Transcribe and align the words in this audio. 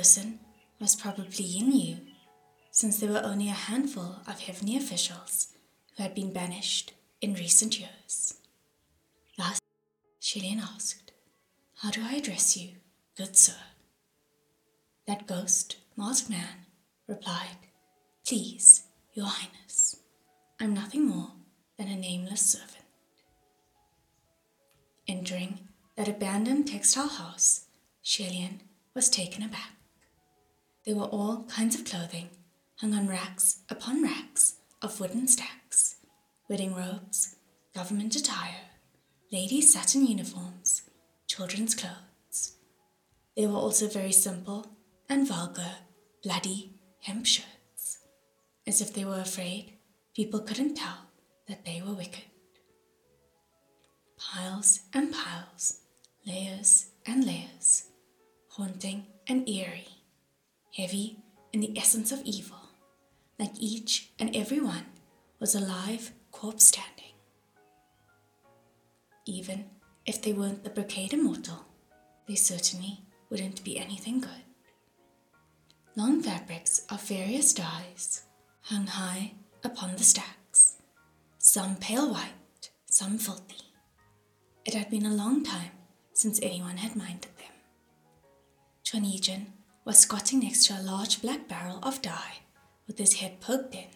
person 0.00 0.38
was 0.80 0.96
probably 0.96 1.44
Yin 1.44 1.72
Yu, 1.72 1.96
since 2.70 2.98
there 2.98 3.10
were 3.10 3.22
only 3.22 3.50
a 3.50 3.64
handful 3.68 4.16
of 4.26 4.40
heavenly 4.40 4.74
officials 4.74 5.48
who 5.94 6.02
had 6.02 6.14
been 6.14 6.32
banished 6.32 6.94
in 7.20 7.34
recent 7.34 7.78
years. 7.78 8.32
Thus, 9.36 9.60
Xie 10.22 10.40
Lian 10.40 10.58
asked, 10.58 11.12
How 11.82 11.90
do 11.90 12.00
I 12.02 12.14
address 12.14 12.56
you, 12.56 12.76
good 13.14 13.36
sir? 13.36 13.60
That 15.06 15.26
ghost, 15.26 15.76
masked 15.98 16.30
man, 16.30 16.64
replied, 17.06 17.60
Please, 18.26 18.84
your 19.12 19.26
highness, 19.26 19.96
I'm 20.58 20.72
nothing 20.72 21.04
more 21.08 21.32
than 21.76 21.88
a 21.88 21.96
nameless 21.96 22.40
servant. 22.40 22.86
Entering 25.06 25.68
that 25.96 26.08
abandoned 26.08 26.68
textile 26.68 27.08
house, 27.08 27.66
Shilian 28.02 28.60
was 28.94 29.10
taken 29.10 29.42
aback. 29.42 29.72
There 30.86 30.96
were 30.96 31.04
all 31.04 31.44
kinds 31.44 31.74
of 31.74 31.84
clothing 31.84 32.30
hung 32.76 32.94
on 32.94 33.06
racks 33.06 33.62
upon 33.68 34.02
racks 34.02 34.56
of 34.82 34.98
wooden 35.00 35.28
stacks 35.28 35.60
wedding 36.50 36.74
robes, 36.74 37.36
government 37.76 38.16
attire, 38.16 38.62
ladies' 39.30 39.72
satin 39.72 40.04
uniforms, 40.04 40.82
children's 41.28 41.76
clothes. 41.76 42.56
They 43.36 43.46
were 43.46 43.54
also 43.54 43.86
very 43.86 44.10
simple 44.10 44.66
and 45.08 45.28
vulgar, 45.28 45.76
bloody 46.24 46.72
hemp 47.02 47.24
shirts, 47.24 47.98
as 48.66 48.80
if 48.80 48.92
they 48.92 49.04
were 49.04 49.20
afraid 49.20 49.74
people 50.16 50.40
couldn't 50.40 50.74
tell 50.74 51.06
that 51.46 51.64
they 51.64 51.80
were 51.86 51.94
wicked. 51.94 52.24
Piles 54.18 54.80
and 54.92 55.12
piles, 55.12 55.82
layers 56.26 56.86
and 57.06 57.24
layers, 57.24 57.84
haunting 58.48 59.06
and 59.28 59.48
eerie, 59.48 59.86
heavy 60.74 61.18
in 61.52 61.60
the 61.60 61.76
essence 61.76 62.12
of 62.12 62.22
evil, 62.24 62.58
like 63.38 63.52
each 63.58 64.10
and 64.18 64.34
every 64.34 64.60
one 64.60 64.86
was 65.38 65.54
a 65.54 65.60
live 65.60 66.12
corpse 66.30 66.66
standing. 66.66 67.14
Even 69.26 69.64
if 70.06 70.22
they 70.22 70.32
weren't 70.32 70.64
the 70.64 70.70
brocade 70.70 71.12
immortal, 71.12 71.64
they 72.26 72.34
certainly 72.34 73.00
wouldn't 73.28 73.64
be 73.64 73.78
anything 73.78 74.20
good. 74.20 74.44
Long 75.96 76.22
fabrics 76.22 76.84
of 76.88 77.02
various 77.02 77.52
dyes 77.52 78.22
hung 78.62 78.86
high 78.86 79.32
upon 79.64 79.96
the 79.96 80.04
stacks, 80.04 80.76
some 81.38 81.76
pale 81.76 82.12
white, 82.12 82.70
some 82.86 83.18
filthy. 83.18 83.64
It 84.64 84.74
had 84.74 84.90
been 84.90 85.06
a 85.06 85.14
long 85.14 85.42
time 85.42 85.72
since 86.12 86.38
anyone 86.42 86.76
had 86.76 86.96
minded 86.96 87.36
them. 87.38 87.54
Quan 88.88 89.04
Yizhen 89.04 89.46
was 89.84 89.98
squatting 89.98 90.40
next 90.40 90.66
to 90.66 90.78
a 90.78 90.82
large 90.82 91.22
black 91.22 91.48
barrel 91.48 91.78
of 91.82 92.02
dye 92.02 92.38
with 92.86 92.98
his 92.98 93.14
head 93.14 93.40
poked 93.40 93.74
in, 93.74 93.88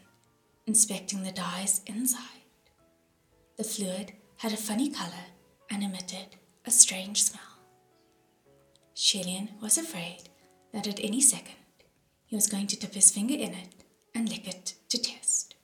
inspecting 0.67 1.23
the 1.23 1.33
dyes 1.33 1.83
inside. 1.87 2.21
The 3.57 3.65
fluid 3.65 4.13
had 4.39 4.53
a 4.53 4.57
funny 4.57 4.91
color 4.91 5.27
and 5.71 5.83
emitted 5.83 6.37
a 6.65 6.71
strange 6.71 7.23
smell. 7.23 7.43
Xie 8.97 9.25
Lian 9.25 9.49
was 9.61 9.77
afraid 9.77 10.29
that 10.73 10.87
at 10.87 11.01
any 11.01 11.21
second 11.21 11.57
he 12.27 12.37
was 12.37 12.47
going 12.47 12.67
to 12.69 12.77
dip 12.77 12.95
his 12.95 13.11
finger 13.11 13.35
in 13.35 13.53
it 13.53 13.85
and 14.15 14.29
lick 14.29 14.49
it 14.49 14.75
to 14.89 14.99
test. 14.99 15.55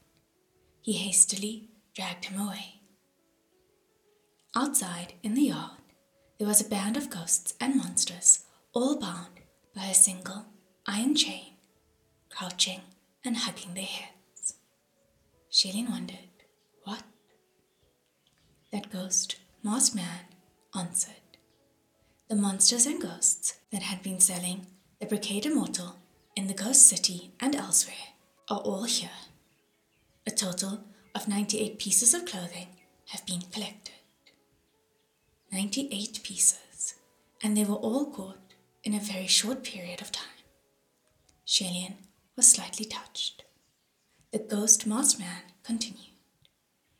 He 0.82 0.92
hastily 0.92 1.70
dragged 1.94 2.26
him 2.26 2.41
away. 2.41 2.80
Outside 4.54 5.14
in 5.22 5.34
the 5.34 5.42
yard, 5.42 5.78
there 6.38 6.48
was 6.48 6.60
a 6.60 6.69
band 6.69 6.97
of 6.97 7.10
ghosts 7.10 7.54
and 7.60 7.76
monsters, 7.76 8.44
all 8.72 8.98
bound 8.98 9.40
by 9.75 9.86
a 9.86 9.94
single 9.94 10.47
iron 10.86 11.14
chain, 11.14 11.54
crouching 12.28 12.81
and 13.25 13.36
hugging 13.36 13.75
their 13.75 13.84
heads. 13.84 14.54
Xie 15.53 15.72
Lian 15.75 15.91
wondered, 15.91 16.28
what? 16.84 17.03
That 18.72 18.91
ghost, 18.91 19.36
masked 19.62 19.94
man, 19.94 20.26
answered. 20.76 21.14
The 22.28 22.36
monsters 22.36 22.86
and 22.86 23.00
ghosts 23.00 23.59
that 23.72 23.82
had 23.82 24.03
been 24.03 24.20
selling 24.20 24.66
the 25.00 25.06
Brocade 25.06 25.47
Immortal 25.47 25.97
in 26.36 26.47
the 26.47 26.54
Ghost 26.54 26.86
City 26.86 27.32
and 27.41 27.54
elsewhere 27.54 28.14
are 28.48 28.60
all 28.60 28.84
here. 28.84 29.10
A 30.26 30.30
total 30.30 30.84
of 31.14 31.28
98 31.28 31.78
pieces 31.78 32.14
of 32.14 32.25
clothing 32.25 32.69
have 33.09 33.26
been 33.26 33.42
collected. 33.53 33.94
98 35.53 36.20
pieces, 36.22 36.94
and 37.42 37.56
they 37.56 37.64
were 37.64 37.75
all 37.75 38.06
caught 38.12 38.40
in 38.82 38.94
a 38.94 39.00
very 39.00 39.26
short 39.26 39.62
period 39.62 40.00
of 40.00 40.12
time. 40.12 40.24
Xie 41.46 41.70
Lian 41.70 41.94
was 42.36 42.50
slightly 42.50 42.84
touched. 42.84 43.44
The 44.32 44.38
ghost 44.38 44.86
masked 44.86 45.18
man 45.18 45.42
continued. 45.62 46.14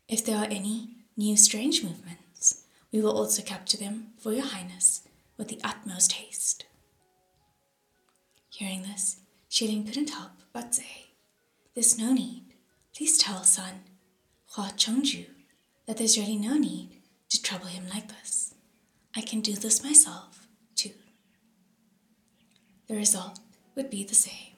If 0.08 0.24
there 0.24 0.36
are 0.36 0.46
any 0.50 0.91
new 1.16 1.36
strange 1.36 1.82
movements, 1.82 2.64
we 2.92 3.00
will 3.00 3.16
also 3.16 3.42
capture 3.42 3.76
them 3.76 4.08
for 4.18 4.32
your 4.32 4.46
highness 4.46 5.02
with 5.36 5.48
the 5.48 5.60
utmost 5.62 6.12
haste. 6.12 6.66
Hearing 8.48 8.82
this, 8.82 9.20
Xie 9.50 9.68
Lian 9.68 9.86
couldn't 9.86 10.10
help 10.10 10.32
but 10.52 10.74
say, 10.74 11.12
There's 11.74 11.98
no 11.98 12.12
need. 12.12 12.44
Please 12.94 13.16
tell 13.16 13.44
son, 13.44 13.80
Hua 14.54 14.70
Chengzhu, 14.76 15.26
that 15.86 15.97
there's 15.97 16.18
really 16.18 16.36
no 16.36 16.58
need 16.58 16.91
to 17.30 17.41
trouble 17.42 17.66
him 17.66 17.84
like 17.88 18.08
this. 18.08 18.54
I 19.16 19.20
can 19.20 19.41
do 19.41 19.54
this 19.54 19.82
myself. 19.82 20.40
The 22.91 22.97
result 22.97 23.39
would 23.77 23.89
be 23.89 24.03
the 24.03 24.17
same. 24.17 24.56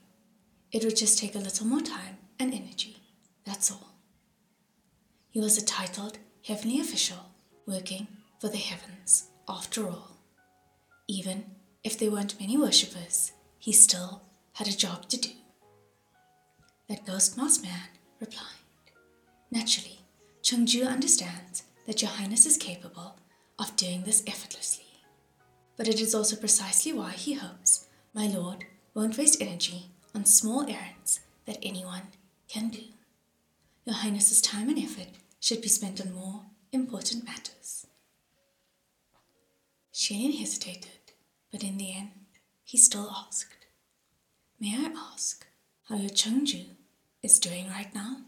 It 0.72 0.86
would 0.86 0.96
just 0.96 1.18
take 1.18 1.34
a 1.34 1.38
little 1.38 1.66
more 1.66 1.82
time 1.82 2.16
and 2.38 2.54
energy, 2.54 2.96
that's 3.44 3.70
all. 3.70 3.90
He 5.28 5.38
was 5.38 5.58
a 5.58 5.64
titled 5.66 6.16
heavenly 6.42 6.80
official 6.80 7.28
working 7.66 8.06
for 8.40 8.48
the 8.48 8.56
heavens, 8.56 9.28
after 9.46 9.86
all. 9.86 10.16
Even 11.06 11.44
if 11.84 11.98
there 11.98 12.10
weren't 12.10 12.40
many 12.40 12.56
worshippers, 12.56 13.32
he 13.58 13.70
still 13.70 14.22
had 14.54 14.66
a 14.66 14.74
job 14.74 15.10
to 15.10 15.18
do. 15.18 15.32
That 16.88 17.04
ghost 17.04 17.36
masked 17.36 17.64
man 17.64 17.90
replied, 18.18 18.64
Naturally, 19.50 19.98
Chengzhu 20.42 20.88
understands 20.88 21.64
that 21.86 22.00
Your 22.00 22.12
Highness 22.12 22.46
is 22.46 22.56
capable 22.56 23.18
of 23.58 23.76
doing 23.76 24.04
this 24.04 24.22
effortlessly. 24.26 24.86
But 25.76 25.86
it 25.86 26.00
is 26.00 26.14
also 26.14 26.36
precisely 26.36 26.94
why 26.94 27.10
he 27.10 27.34
hopes 27.34 27.88
my 28.14 28.26
lord 28.26 28.64
won't 28.94 29.16
waste 29.16 29.40
energy 29.40 29.86
on 30.14 30.24
small 30.24 30.62
errands 30.68 31.20
that 31.46 31.58
anyone 31.62 32.02
can 32.48 32.68
do. 32.68 32.82
Your 33.84 33.96
Highness's 33.96 34.40
time 34.40 34.68
and 34.68 34.78
effort 34.78 35.08
should 35.40 35.62
be 35.62 35.68
spent 35.68 36.00
on 36.00 36.12
more 36.14 36.42
important 36.72 37.24
matters. 37.24 37.86
Xie 39.92 40.18
Lian 40.18 40.32
hesitated, 40.38 41.12
but 41.50 41.64
in 41.64 41.78
the 41.78 41.92
end, 41.94 42.10
he 42.64 42.78
still 42.78 43.10
asked, 43.10 43.66
May 44.60 44.76
I 44.76 44.92
ask 45.12 45.46
how 45.88 45.96
your 45.96 46.10
Chengzhu 46.10 46.66
is 47.22 47.38
doing 47.38 47.68
right 47.68 47.92
now? 47.94 48.18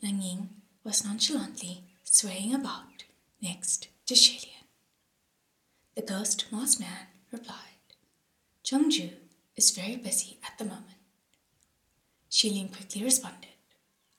Ying 0.00 0.50
was 0.84 1.04
nonchalantly 1.04 1.84
swaying 2.04 2.54
about 2.54 3.04
next 3.40 3.88
to 4.06 4.14
Xie 4.14 4.44
Lian. 4.44 4.66
The 5.94 6.02
ghost 6.02 6.46
masked 6.52 6.80
man 6.80 7.06
replied, 7.32 7.56
Chengzhu 8.64 9.10
is 9.56 9.70
very 9.70 9.96
busy 9.96 10.38
at 10.44 10.58
the 10.58 10.64
moment. 10.64 10.86
Shilian 12.30 12.72
quickly 12.74 13.02
responded, 13.02 13.50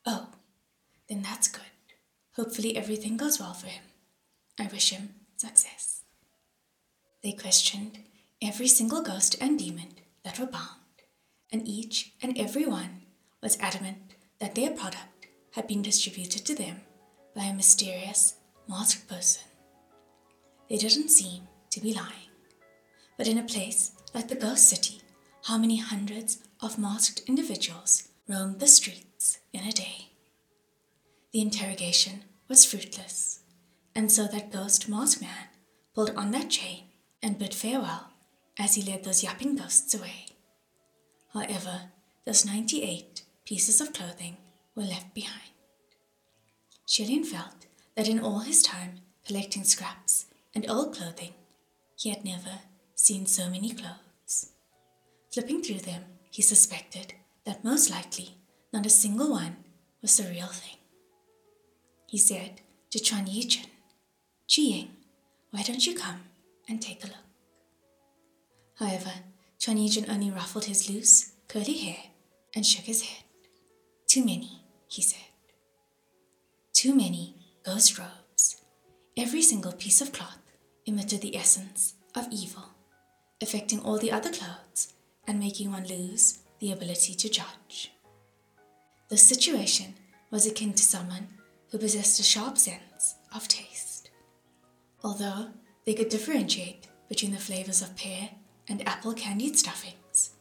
Oh, 0.06 0.27
then 1.07 1.21
that's 1.21 1.48
good. 1.48 1.62
Hopefully 2.36 2.75
everything 2.75 3.18
goes 3.18 3.39
well 3.39 3.54
for 3.54 3.68
him. 3.68 3.83
I 4.60 4.68
wish 4.68 4.89
him 4.92 5.15
success. 5.38 6.01
They 7.24 7.31
questioned 7.31 8.00
every 8.42 8.68
single 8.68 9.01
ghost 9.01 9.36
and 9.39 9.57
demon 9.57 9.94
that 10.24 10.39
were 10.39 10.45
bound, 10.45 11.04
and 11.51 11.68
each 11.68 12.13
and 12.21 12.38
every 12.38 12.66
one 12.66 13.04
was 13.42 13.57
adamant 13.59 14.16
that 14.39 14.56
their 14.56 14.71
product 14.71 15.27
had 15.51 15.68
been 15.68 15.81
distributed 15.81 16.45
to 16.45 16.56
them 16.56 16.81
by 17.36 17.44
a 17.44 17.54
mysterious, 17.54 18.36
masked 18.68 19.07
person. 19.07 19.44
They 20.69 20.77
didn't 20.77 21.09
seem 21.09 21.48
to 21.71 21.80
be 21.80 21.94
lying. 21.94 22.32
But 23.18 23.27
in 23.27 23.38
a 23.38 23.44
place 23.44 23.92
like 24.13 24.27
the 24.27 24.36
ghost 24.36 24.68
city, 24.68 25.01
how 25.45 25.57
many 25.57 25.77
hundreds 25.77 26.39
of 26.62 26.77
masked 26.77 27.21
individuals 27.27 28.10
roamed 28.27 28.60
the 28.60 28.68
streets 28.68 29.39
in 29.51 29.62
a 29.62 29.71
day? 29.71 30.10
The 31.31 31.42
interrogation 31.42 32.24
was 32.48 32.65
fruitless, 32.65 33.39
and 33.95 34.12
so 34.12 34.27
that 34.27 34.51
ghost 34.51 34.89
masked 34.89 35.21
man 35.21 35.48
pulled 35.94 36.12
on 36.12 36.31
that 36.31 36.50
chain 36.50 36.86
and 37.21 37.38
bid 37.38 37.54
farewell 37.54 38.12
as 38.60 38.75
he 38.75 38.81
led 38.81 39.04
those 39.04 39.24
yapping 39.24 39.56
ghosts 39.56 39.94
away. 39.94 40.27
However, 41.33 41.92
those 42.25 42.45
98 42.45 43.24
pieces 43.45 43.81
of 43.81 43.94
clothing 43.94 44.38
were 44.75 44.83
left 44.83 45.13
behind. 45.13 45.51
Xie 46.88 47.07
Lian 47.07 47.25
felt 47.25 47.66
that 47.95 48.07
in 48.07 48.19
all 48.19 48.39
his 48.39 48.62
time 48.62 49.01
collecting 49.25 49.63
scraps 49.63 50.25
and 50.54 50.69
old 50.69 50.95
clothing, 50.95 51.33
He 51.95 52.09
had 52.09 52.25
never 52.25 52.59
seen 53.04 53.26
so 53.26 53.50
many 53.50 53.70
clothes. 53.72 54.52
Flipping 55.34 55.62
through 55.62 55.80
them, 55.80 56.04
he 56.32 56.42
suspected 56.42 57.14
that 57.46 57.64
most 57.64 57.90
likely 57.90 58.38
not 58.72 58.86
a 58.86 58.90
single 58.90 59.30
one 59.32 59.58
was 60.02 60.16
the 60.16 60.30
real 60.30 60.48
thing. 60.48 60.78
He 62.08 62.18
said 62.18 62.62
to 62.92 63.00
Quan 63.00 63.26
Yizhen, 63.26 63.66
Qiying, 64.48 64.88
why 65.52 65.64
don't 65.64 65.86
you 65.86 65.96
come 65.96 66.22
and 66.70 66.82
take 66.82 67.04
a 67.04 67.08
look? 67.08 67.18
However, 68.80 69.12
Quan 69.64 69.78
Yizhen 69.78 70.10
only 70.10 70.32
ruffled 70.32 70.66
his 70.66 70.90
loose, 70.90 71.34
curly 71.50 71.78
hair 71.78 72.04
and 72.56 72.66
shook 72.66 72.86
his 72.86 73.02
head. 73.02 73.24
Too 74.08 74.24
many, 74.24 74.62
he 74.88 75.02
said. 75.02 75.20
Too 76.72 76.96
many 76.96 77.36
ghost 77.66 78.00
robes. 78.00 78.62
Every 79.18 79.42
single 79.42 79.74
piece 79.74 80.00
of 80.00 80.14
cloth 80.14 80.40
emitted 80.86 81.22
the 81.22 81.36
essence 81.36 81.96
of 82.16 82.28
evil, 82.32 82.70
affecting 83.44 83.80
all 83.81 84.00
the 84.00 84.12
other 84.12 84.31
clothes 84.31 84.94
and 85.28 85.40
making 85.40 85.72
one 85.72 85.86
lose 85.88 86.40
the 86.60 86.72
ability 86.72 87.13
to 87.13 87.30
judge. 87.30 87.92
The 89.10 89.18
situation 89.18 89.94
was 90.31 90.48
akin 90.48 90.74
to 90.74 90.84
someone 90.84 91.28
who 91.69 91.78
possessed 91.78 92.19
a 92.19 92.24
sharp 92.24 92.57
sense 92.57 93.16
of 93.36 93.48
taste. 93.48 94.10
Although 95.04 95.50
they 95.86 95.94
could 95.94 96.10
differentiate 96.10 96.88
between 97.10 97.31
the 97.31 97.38
flavors 97.38 97.81
of 97.81 97.95
pear 97.95 98.30
and 98.68 98.88
apple 98.88 99.13
candied 99.13 99.57
stuffings, 99.57 100.31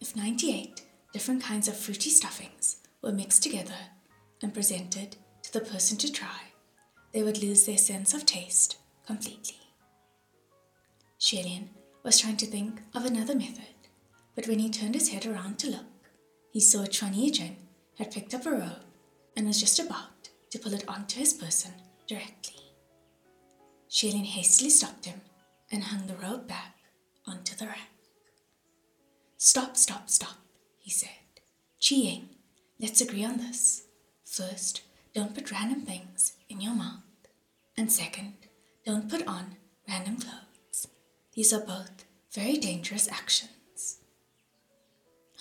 if 0.00 0.16
98 0.16 0.82
different 1.12 1.42
kinds 1.42 1.68
of 1.68 1.76
fruity 1.76 2.10
stuffings 2.10 2.76
were 3.02 3.12
mixed 3.12 3.42
together 3.42 3.74
and 4.42 4.54
presented 4.54 5.16
to 5.42 5.52
the 5.52 5.60
person 5.60 5.98
to 5.98 6.12
try, 6.12 6.52
they 7.12 7.22
would 7.22 7.42
lose 7.42 7.66
their 7.66 7.78
sense 7.78 8.14
of 8.14 8.24
taste 8.24 8.78
completely. 9.06 9.58
Xie 11.20 11.44
Lian 11.44 11.68
was 12.04 12.20
trying 12.20 12.36
to 12.36 12.46
think 12.46 12.82
of 12.94 13.04
another 13.04 13.34
method, 13.34 13.74
but 14.34 14.46
when 14.46 14.58
he 14.58 14.70
turned 14.70 14.94
his 14.94 15.08
head 15.08 15.26
around 15.26 15.58
to 15.58 15.70
look, 15.70 15.86
he 16.52 16.60
saw 16.60 16.84
Quan 16.84 17.14
Yizhen 17.14 17.56
had 17.98 18.12
picked 18.12 18.34
up 18.34 18.46
a 18.46 18.50
robe 18.50 18.84
and 19.36 19.46
was 19.46 19.58
just 19.58 19.78
about 19.78 20.28
to 20.50 20.58
pull 20.58 20.74
it 20.74 20.84
onto 20.86 21.18
his 21.18 21.32
person 21.32 21.72
directly. 22.06 22.54
Xie 23.90 24.12
Lian 24.12 24.24
hastily 24.24 24.70
stopped 24.70 25.06
him 25.06 25.20
and 25.70 25.84
hung 25.84 26.06
the 26.06 26.14
robe 26.14 26.46
back 26.46 26.76
onto 27.26 27.56
the 27.56 27.66
rack. 27.66 27.90
Stop, 29.38 29.76
stop, 29.76 30.10
stop, 30.10 30.36
he 30.78 30.90
said. 30.90 31.10
Qiying, 31.80 32.28
let's 32.80 33.00
agree 33.00 33.24
on 33.24 33.38
this. 33.38 33.86
First, 34.24 34.82
don't 35.14 35.34
put 35.34 35.52
random 35.52 35.82
things 35.82 36.34
in 36.48 36.60
your 36.60 36.74
mouth. 36.74 37.02
And 37.76 37.90
second, 37.90 38.34
don't 38.84 39.08
put 39.10 39.26
on 39.26 39.56
random 39.88 40.16
clothes. 40.16 40.43
These 41.34 41.52
are 41.52 41.60
both 41.60 42.04
very 42.32 42.56
dangerous 42.56 43.08
actions. 43.10 43.98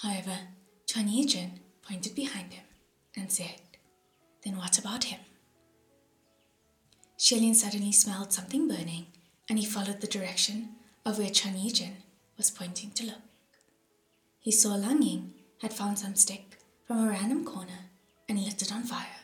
However, 0.01 0.37
Quan 0.91 1.07
Yizhen 1.07 1.59
pointed 1.87 2.15
behind 2.15 2.53
him 2.53 2.65
and 3.15 3.31
said, 3.31 3.61
Then 4.43 4.57
what 4.57 4.79
about 4.79 5.05
him? 5.05 5.19
Xie 7.17 7.39
Lian 7.39 7.55
suddenly 7.55 7.91
smelled 7.91 8.33
something 8.33 8.67
burning 8.67 9.05
and 9.47 9.59
he 9.59 9.65
followed 9.65 10.01
the 10.01 10.07
direction 10.07 10.69
of 11.05 11.19
where 11.19 11.29
Quan 11.29 11.53
Yizhen 11.53 11.97
was 12.37 12.49
pointing 12.49 12.91
to 12.91 13.05
look. 13.05 13.21
He 14.39 14.51
saw 14.51 14.75
Lang 14.75 15.01
Ying 15.01 15.33
had 15.61 15.73
found 15.73 15.99
some 15.99 16.15
stick 16.15 16.57
from 16.85 17.05
a 17.05 17.09
random 17.09 17.45
corner 17.45 17.89
and 18.27 18.39
lit 18.43 18.61
it 18.61 18.73
on 18.73 18.83
fire. 18.83 19.21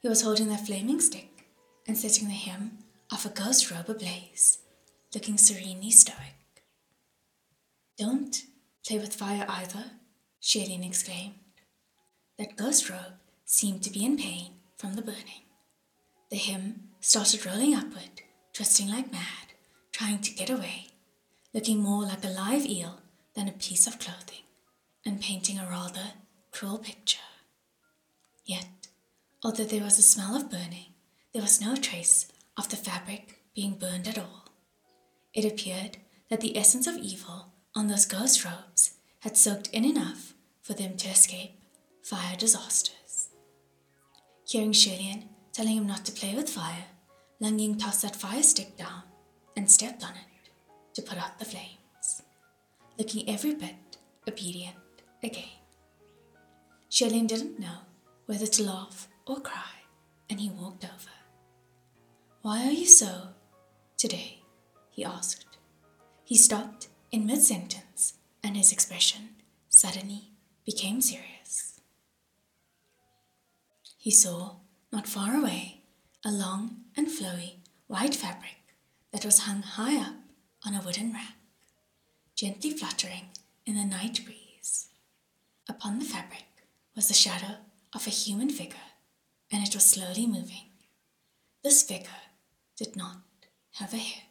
He 0.00 0.08
was 0.08 0.22
holding 0.22 0.48
that 0.48 0.66
flaming 0.66 1.00
stick 1.00 1.46
and 1.86 1.96
setting 1.96 2.28
the 2.28 2.34
hem 2.34 2.78
of 3.12 3.24
a 3.24 3.28
ghost 3.28 3.70
robe 3.70 3.88
ablaze, 3.88 4.58
looking 5.14 5.38
serenely 5.38 5.90
stoic. 5.90 6.18
Don't 7.96 8.42
play 8.86 8.98
with 8.98 9.14
fire 9.14 9.46
either, 9.48 9.84
Xie 10.42 10.68
Lian 10.68 10.84
exclaimed. 10.84 11.34
That 12.38 12.56
ghost 12.56 12.90
robe 12.90 13.14
seemed 13.44 13.82
to 13.84 13.90
be 13.90 14.04
in 14.04 14.16
pain 14.16 14.54
from 14.76 14.94
the 14.94 15.02
burning. 15.02 15.44
The 16.30 16.36
hem 16.36 16.90
started 17.00 17.46
rolling 17.46 17.74
upward, 17.74 18.22
twisting 18.52 18.88
like 18.88 19.12
mad, 19.12 19.54
trying 19.92 20.18
to 20.20 20.34
get 20.34 20.50
away, 20.50 20.88
looking 21.52 21.78
more 21.78 22.02
like 22.02 22.24
a 22.24 22.28
live 22.28 22.66
eel 22.66 22.98
than 23.34 23.48
a 23.48 23.52
piece 23.52 23.86
of 23.86 24.00
clothing, 24.00 24.42
and 25.06 25.20
painting 25.20 25.58
a 25.58 25.70
rather 25.70 26.14
cruel 26.50 26.78
picture. 26.78 27.18
Yet, 28.44 28.66
although 29.44 29.64
there 29.64 29.84
was 29.84 29.98
a 29.98 30.02
smell 30.02 30.34
of 30.34 30.50
burning, 30.50 30.94
there 31.32 31.42
was 31.42 31.60
no 31.60 31.76
trace 31.76 32.26
of 32.56 32.68
the 32.68 32.76
fabric 32.76 33.40
being 33.54 33.74
burned 33.78 34.08
at 34.08 34.18
all. 34.18 34.43
It 35.34 35.44
appeared 35.44 35.96
that 36.30 36.40
the 36.40 36.56
essence 36.56 36.86
of 36.86 36.96
evil 36.96 37.52
on 37.74 37.88
those 37.88 38.06
ghost 38.06 38.44
robes 38.44 38.98
had 39.20 39.36
soaked 39.36 39.68
in 39.68 39.84
enough 39.84 40.32
for 40.62 40.74
them 40.74 40.96
to 40.96 41.08
escape 41.08 41.58
fire 42.04 42.36
disasters. 42.36 43.30
Hearing 44.46 44.70
Xie 44.72 44.96
Lian 44.96 45.24
telling 45.52 45.76
him 45.76 45.86
not 45.88 46.04
to 46.04 46.12
play 46.12 46.36
with 46.36 46.48
fire, 46.48 46.84
Lang 47.40 47.58
Ying 47.58 47.76
tossed 47.78 48.02
that 48.02 48.14
fire 48.14 48.44
stick 48.44 48.76
down 48.76 49.02
and 49.56 49.68
stepped 49.68 50.04
on 50.04 50.12
it 50.12 50.50
to 50.94 51.02
put 51.02 51.18
out 51.18 51.38
the 51.40 51.44
flames, 51.44 52.22
looking 52.96 53.28
every 53.28 53.54
bit 53.54 53.98
obedient 54.28 54.76
again. 55.24 55.58
Xie 56.90 57.10
Lian 57.10 57.26
didn't 57.26 57.58
know 57.58 57.78
whether 58.26 58.46
to 58.46 58.62
laugh 58.62 59.08
or 59.26 59.40
cry, 59.40 59.82
and 60.30 60.38
he 60.38 60.50
walked 60.50 60.84
over. 60.84 61.10
Why 62.42 62.66
are 62.66 62.72
you 62.72 62.86
so 62.86 63.30
today? 63.96 64.43
He 64.94 65.04
asked. 65.04 65.58
He 66.24 66.36
stopped 66.36 66.88
in 67.10 67.26
mid 67.26 67.42
sentence, 67.42 68.14
and 68.42 68.56
his 68.56 68.72
expression 68.72 69.30
suddenly 69.68 70.30
became 70.64 71.00
serious 71.00 71.34
he 74.04 74.10
saw, 74.10 74.56
not 74.92 75.08
far 75.08 75.34
away, 75.34 75.80
a 76.26 76.30
long 76.30 76.84
and 76.94 77.06
flowy 77.08 77.54
white 77.86 78.14
fabric 78.14 78.58
that 79.12 79.24
was 79.24 79.38
hung 79.38 79.62
high 79.62 79.96
up 79.98 80.16
on 80.66 80.74
a 80.74 80.82
wooden 80.82 81.14
rack, 81.14 81.36
gently 82.36 82.70
fluttering 82.72 83.30
in 83.64 83.76
the 83.76 83.84
night 83.86 84.20
breeze. 84.26 84.90
Upon 85.70 86.00
the 86.00 86.04
fabric 86.04 86.44
was 86.94 87.08
the 87.08 87.14
shadow 87.14 87.56
of 87.94 88.06
a 88.06 88.10
human 88.10 88.50
figure, 88.50 88.90
and 89.50 89.66
it 89.66 89.74
was 89.74 89.86
slowly 89.86 90.26
moving. 90.26 90.68
This 91.62 91.82
figure 91.82 92.24
did 92.76 92.96
not 92.96 93.22
have 93.76 93.94
a 93.94 93.96
head. 93.96 94.23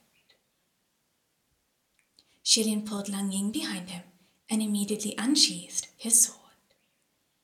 Xie 2.43 2.65
Lian 2.65 2.85
pulled 2.85 3.07
Lang 3.09 3.31
Ying 3.31 3.51
behind 3.51 3.89
him 3.89 4.03
and 4.49 4.61
immediately 4.61 5.15
unsheathed 5.17 5.87
his 5.95 6.21
sword. 6.21 6.39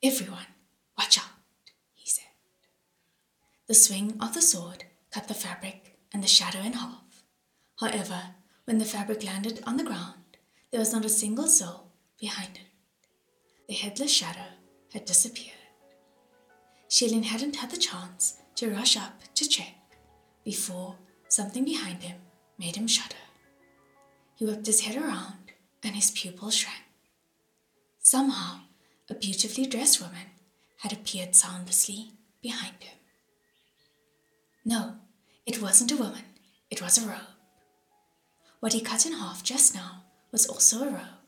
Everyone, 0.02 0.46
watch 0.98 1.18
out! 1.18 1.24
He 1.94 2.08
said. 2.08 2.28
The 3.66 3.74
swing 3.74 4.16
of 4.20 4.34
the 4.34 4.42
sword 4.42 4.84
cut 5.10 5.26
the 5.26 5.34
fabric 5.34 5.98
and 6.12 6.22
the 6.22 6.28
shadow 6.28 6.60
in 6.60 6.74
half. 6.74 7.22
However, 7.78 8.34
when 8.64 8.78
the 8.78 8.84
fabric 8.84 9.24
landed 9.24 9.62
on 9.66 9.78
the 9.78 9.84
ground, 9.84 10.36
there 10.70 10.80
was 10.80 10.92
not 10.92 11.04
a 11.04 11.08
single 11.08 11.46
soul 11.46 11.86
behind 12.20 12.56
it. 12.56 12.68
The 13.68 13.74
headless 13.74 14.12
shadow 14.12 14.50
had 14.92 15.06
disappeared. 15.06 15.56
Xie 16.90 17.10
Lian 17.10 17.22
hadn't 17.24 17.56
had 17.56 17.70
the 17.70 17.78
chance 17.78 18.36
to 18.56 18.70
rush 18.70 18.96
up 18.96 19.22
to 19.34 19.48
check 19.48 19.74
before 20.44 20.96
something 21.28 21.64
behind 21.64 22.02
him 22.02 22.18
made 22.58 22.76
him 22.76 22.86
shudder. 22.86 23.16
He 24.40 24.46
whipped 24.46 24.64
his 24.64 24.80
head 24.80 24.96
around 24.96 25.52
and 25.82 25.94
his 25.94 26.10
pupils 26.12 26.56
shrank. 26.56 26.84
Somehow, 27.98 28.60
a 29.10 29.14
beautifully 29.14 29.66
dressed 29.66 30.00
woman 30.00 30.28
had 30.78 30.94
appeared 30.94 31.36
soundlessly 31.36 32.12
behind 32.40 32.76
him. 32.80 32.96
No, 34.64 34.94
it 35.44 35.60
wasn't 35.60 35.92
a 35.92 35.96
woman, 35.98 36.24
it 36.70 36.80
was 36.80 36.96
a 36.96 37.06
robe. 37.06 37.36
What 38.60 38.72
he 38.72 38.80
cut 38.80 39.04
in 39.04 39.12
half 39.12 39.44
just 39.44 39.74
now 39.74 40.04
was 40.32 40.46
also 40.46 40.84
a 40.84 40.90
robe, 40.90 41.20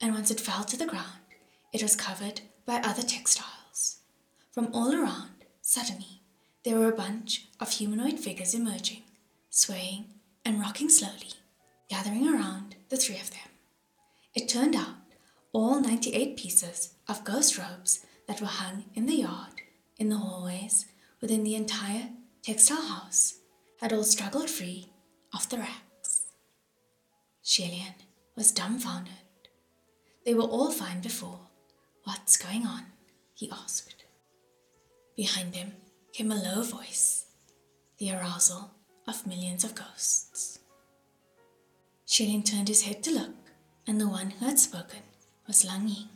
and 0.00 0.14
once 0.14 0.30
it 0.30 0.40
fell 0.40 0.64
to 0.64 0.78
the 0.78 0.86
ground, 0.86 1.20
it 1.74 1.82
was 1.82 1.94
covered 1.94 2.40
by 2.64 2.76
other 2.76 3.02
textiles. 3.02 3.98
From 4.52 4.72
all 4.72 4.94
around, 4.94 5.44
suddenly, 5.60 6.22
there 6.64 6.78
were 6.78 6.88
a 6.90 6.96
bunch 6.96 7.46
of 7.60 7.72
humanoid 7.72 8.18
figures 8.18 8.54
emerging, 8.54 9.02
swaying 9.50 10.06
and 10.46 10.58
rocking 10.62 10.88
slowly, 10.88 11.34
gathering 11.88 12.28
around 12.28 12.76
the 12.88 12.96
three 12.96 13.18
of 13.18 13.30
them. 13.30 13.48
It 14.34 14.48
turned 14.48 14.74
out 14.74 14.96
all 15.52 15.80
98 15.80 16.36
pieces 16.36 16.94
of 17.08 17.24
ghost 17.24 17.58
robes 17.58 18.04
that 18.26 18.40
were 18.40 18.46
hung 18.46 18.84
in 18.94 19.06
the 19.06 19.16
yard, 19.16 19.62
in 19.98 20.08
the 20.08 20.16
hallways, 20.16 20.86
within 21.20 21.44
the 21.44 21.54
entire 21.54 22.08
textile 22.42 22.82
house 22.82 23.40
had 23.80 23.92
all 23.92 24.04
struggled 24.04 24.50
free 24.50 24.88
of 25.34 25.48
the 25.48 25.58
racks. 25.58 26.22
Xie 27.44 27.70
Lian 27.70 27.94
was 28.36 28.52
dumbfounded. 28.52 29.12
They 30.24 30.34
were 30.34 30.42
all 30.42 30.70
fine 30.70 31.00
before. 31.00 31.40
What's 32.04 32.36
going 32.36 32.66
on? 32.66 32.86
he 33.34 33.50
asked. 33.50 34.04
Behind 35.16 35.54
him 35.54 35.72
came 36.12 36.32
a 36.32 36.34
low 36.34 36.62
voice, 36.62 37.26
the 37.98 38.12
arousal 38.12 38.70
of 39.06 39.26
millions 39.26 39.64
of 39.64 39.74
ghosts. 39.74 40.58
Xie 42.14 42.28
Lian 42.28 42.44
turned 42.44 42.68
his 42.68 42.82
head 42.82 43.02
to 43.02 43.10
look, 43.10 43.34
and 43.88 44.00
the 44.00 44.06
one 44.06 44.30
who 44.30 44.46
had 44.46 44.60
spoken 44.60 45.00
was 45.48 45.64
Lang 45.64 45.88
Ying. 45.88 46.08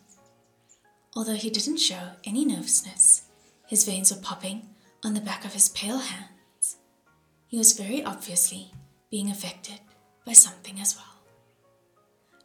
Although 1.16 1.34
he 1.34 1.50
didn't 1.50 1.78
show 1.78 2.10
any 2.22 2.44
nervousness, 2.44 3.22
his 3.66 3.84
veins 3.84 4.12
were 4.12 4.22
popping 4.22 4.68
on 5.04 5.14
the 5.14 5.20
back 5.20 5.44
of 5.44 5.54
his 5.54 5.70
pale 5.70 5.98
hands. 5.98 6.76
He 7.48 7.58
was 7.58 7.72
very 7.72 8.04
obviously 8.04 8.70
being 9.10 9.28
affected 9.28 9.80
by 10.24 10.34
something 10.34 10.78
as 10.78 10.94
well. 10.94 11.24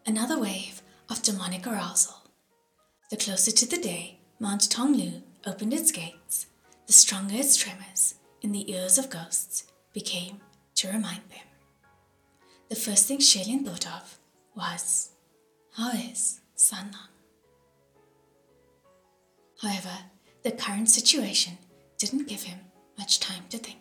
Another 0.04 0.40
wave 0.40 0.82
of 1.08 1.22
demonic 1.22 1.68
arousal. 1.68 2.24
The 3.12 3.18
closer 3.18 3.52
to 3.52 3.68
the 3.68 3.78
day 3.78 4.18
Mount 4.40 4.62
Tonglu 4.62 5.22
opened 5.46 5.76
its 5.76 5.92
gates, 5.92 6.48
the 6.88 6.94
stronger 6.94 7.36
its 7.36 7.56
tremors 7.56 8.16
in 8.42 8.52
the 8.52 8.72
ears 8.72 8.98
of 8.98 9.12
ghosts 9.12 9.66
became 9.94 10.42
to 10.74 10.88
remind 10.88 11.30
them. 11.30 11.53
The 12.74 12.80
first 12.80 13.08
thing 13.08 13.20
Xie 13.20 13.46
Lian 13.46 13.64
thought 13.64 13.86
of 13.86 14.18
was, 14.56 15.12
how 15.78 15.92
is 15.92 16.42
San 16.56 16.86
Lang? 16.86 17.14
However, 19.62 19.96
the 20.42 20.54
current 20.54 20.90
situation 20.90 21.60
didn't 22.00 22.28
give 22.28 22.42
him 22.42 22.58
much 22.98 23.20
time 23.20 23.44
to 23.52 23.60
think. 23.60 23.78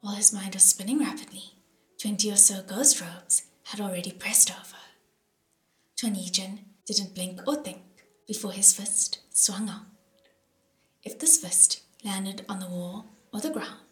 While 0.00 0.14
his 0.14 0.32
mind 0.32 0.54
was 0.54 0.64
spinning 0.64 0.98
rapidly, 0.98 1.42
twenty 2.00 2.32
or 2.32 2.36
so 2.36 2.62
ghost 2.62 3.02
robes 3.02 3.42
had 3.64 3.82
already 3.82 4.12
pressed 4.12 4.50
over. 4.50 4.80
Quan 6.00 6.14
Yizhen 6.14 6.60
didn't 6.86 7.14
blink 7.14 7.42
or 7.46 7.56
think 7.56 7.82
before 8.26 8.52
his 8.52 8.72
fist 8.72 9.18
swung 9.28 9.68
out. 9.68 9.84
If 11.02 11.18
this 11.18 11.36
fist 11.36 11.82
landed 12.02 12.46
on 12.48 12.60
the 12.60 12.66
wall 12.66 13.04
or 13.30 13.40
the 13.40 13.50
ground, 13.50 13.82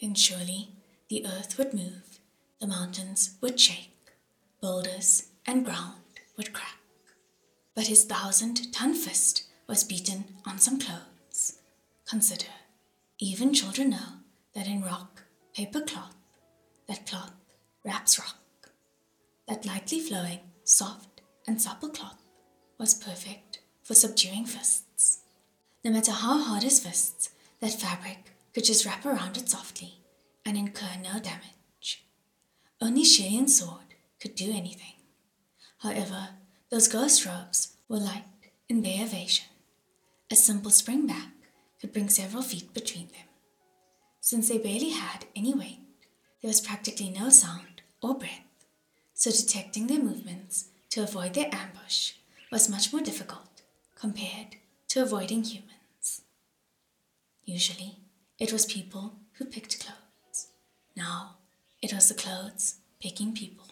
then 0.00 0.16
surely 0.16 0.70
the 1.08 1.24
earth 1.24 1.56
would 1.58 1.72
move, 1.72 2.15
the 2.60 2.66
mountains 2.66 3.36
would 3.40 3.60
shake, 3.60 3.92
boulders 4.60 5.30
and 5.46 5.64
ground 5.64 6.00
would 6.36 6.52
crack. 6.52 6.78
But 7.74 7.86
his 7.88 8.04
thousand 8.04 8.72
ton 8.72 8.94
fist 8.94 9.44
was 9.66 9.84
beaten 9.84 10.24
on 10.46 10.58
some 10.58 10.78
clothes. 10.80 11.58
Consider, 12.08 12.46
even 13.18 13.52
children 13.52 13.90
know 13.90 14.20
that 14.54 14.66
in 14.66 14.82
rock, 14.82 15.22
paper 15.54 15.80
cloth, 15.80 16.14
that 16.88 17.06
cloth 17.06 17.32
wraps 17.84 18.18
rock. 18.18 18.36
That 19.48 19.66
lightly 19.66 20.00
flowing, 20.00 20.40
soft, 20.64 21.20
and 21.46 21.60
supple 21.60 21.90
cloth 21.90 22.20
was 22.78 22.94
perfect 22.94 23.60
for 23.82 23.94
subduing 23.94 24.44
fists. 24.46 25.20
No 25.84 25.90
matter 25.90 26.12
how 26.12 26.42
hard 26.42 26.62
his 26.62 26.80
fists, 26.80 27.30
that 27.60 27.80
fabric 27.80 28.18
could 28.54 28.64
just 28.64 28.84
wrap 28.84 29.04
around 29.04 29.36
it 29.36 29.48
softly 29.48 30.00
and 30.44 30.56
incur 30.56 30.96
no 31.02 31.20
damage. 31.20 31.55
Only 32.80 33.02
Xie 33.02 33.30
Lian's 33.30 33.58
sword 33.58 33.94
could 34.20 34.34
do 34.34 34.50
anything. 34.50 34.94
However, 35.78 36.30
those 36.70 36.88
ghost 36.88 37.24
robes 37.24 37.76
were 37.88 37.98
light 37.98 38.24
in 38.68 38.82
their 38.82 39.04
evasion. 39.04 39.46
A 40.30 40.36
simple 40.36 40.70
spring 40.70 41.06
back 41.06 41.32
could 41.80 41.92
bring 41.92 42.08
several 42.08 42.42
feet 42.42 42.74
between 42.74 43.08
them. 43.08 43.28
Since 44.20 44.48
they 44.48 44.58
barely 44.58 44.90
had 44.90 45.26
any 45.34 45.54
weight, 45.54 45.80
there 46.42 46.48
was 46.48 46.60
practically 46.60 47.10
no 47.10 47.30
sound 47.30 47.82
or 48.02 48.18
breath, 48.18 48.42
so 49.14 49.30
detecting 49.30 49.86
their 49.86 50.02
movements 50.02 50.68
to 50.90 51.02
avoid 51.02 51.34
their 51.34 51.48
ambush 51.52 52.12
was 52.50 52.68
much 52.68 52.92
more 52.92 53.02
difficult 53.02 53.62
compared 53.94 54.56
to 54.88 55.02
avoiding 55.02 55.44
humans. 55.44 56.22
Usually, 57.44 57.98
it 58.38 58.52
was 58.52 58.66
people 58.66 59.14
who 59.34 59.44
picked 59.44 59.78
clothes. 59.84 60.48
Now, 60.96 61.36
it 61.82 61.92
was 61.92 62.08
the 62.08 62.14
clothes 62.14 62.76
picking 63.00 63.34
people. 63.34 63.66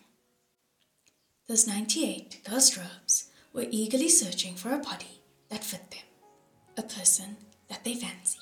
Those 1.48 1.66
98 1.66 2.40
ghost 2.48 2.76
robes 2.76 3.30
were 3.52 3.66
eagerly 3.70 4.08
searching 4.08 4.54
for 4.54 4.72
a 4.72 4.78
body 4.78 5.20
that 5.48 5.64
fit 5.64 5.90
them, 5.90 6.00
a 6.76 6.82
person 6.82 7.36
that 7.68 7.84
they 7.84 7.94
fancied. 7.94 8.40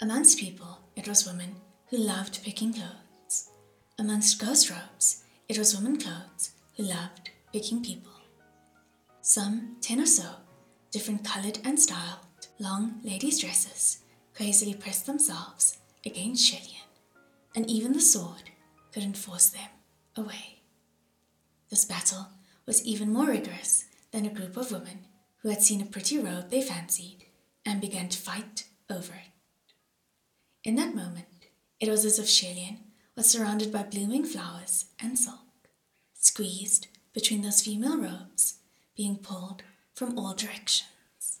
Amongst 0.00 0.38
people, 0.38 0.78
it 0.96 1.06
was 1.06 1.26
women 1.26 1.56
who 1.88 1.96
loved 1.98 2.42
picking 2.42 2.72
clothes. 2.72 3.50
Amongst 3.98 4.40
ghost 4.40 4.70
robes, 4.70 5.24
it 5.48 5.58
was 5.58 5.76
women 5.76 5.98
clothes 5.98 6.52
who 6.76 6.84
loved 6.84 7.30
picking 7.52 7.82
people. 7.82 8.12
Some 9.20 9.76
ten 9.80 10.00
or 10.00 10.06
so, 10.06 10.28
different 10.90 11.24
colored 11.24 11.58
and 11.64 11.78
styled, 11.78 12.26
long 12.58 13.00
ladies' 13.04 13.40
dresses 13.40 13.98
crazily 14.34 14.74
pressed 14.74 15.06
themselves 15.06 15.78
against 16.04 16.52
Xie 16.52 16.60
Lian, 16.60 16.88
and 17.54 17.68
even 17.68 17.92
the 17.92 18.00
sword 18.00 18.50
couldn't 18.92 19.16
force 19.16 19.48
them 19.48 19.68
away. 20.16 20.60
This 21.70 21.84
battle 21.84 22.28
was 22.66 22.84
even 22.84 23.12
more 23.12 23.26
rigorous 23.26 23.86
than 24.10 24.26
a 24.26 24.30
group 24.30 24.56
of 24.56 24.70
women 24.70 25.06
who 25.38 25.48
had 25.48 25.62
seen 25.62 25.80
a 25.80 25.86
pretty 25.86 26.18
robe 26.18 26.50
they 26.50 26.62
fancied 26.62 27.26
and 27.64 27.80
began 27.80 28.08
to 28.08 28.18
fight 28.18 28.64
over 28.90 29.12
it. 29.12 29.32
In 30.64 30.76
that 30.76 30.94
moment, 30.94 31.26
it 31.80 31.88
was 31.88 32.04
as 32.04 32.18
if 32.18 32.26
Xie 32.26 32.54
Lian 32.54 32.78
was 33.16 33.26
surrounded 33.26 33.72
by 33.72 33.82
blooming 33.82 34.24
flowers 34.24 34.86
and 35.00 35.18
silk, 35.18 35.68
squeezed 36.14 36.86
between 37.12 37.42
those 37.42 37.62
female 37.62 37.98
robes, 37.98 38.58
being 38.96 39.16
pulled 39.16 39.62
from 39.94 40.18
all 40.18 40.34
directions. 40.34 41.40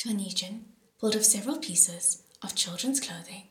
Quan 0.00 0.18
Yizhen 0.18 0.62
pulled 0.98 1.16
off 1.16 1.24
several 1.24 1.58
pieces 1.58 2.22
of 2.42 2.54
children's 2.54 3.00
clothing 3.00 3.44